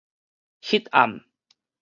[0.61, 1.25] 彼暗